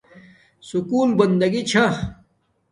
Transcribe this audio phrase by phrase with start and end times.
[0.67, 1.85] سکول بندگی چھا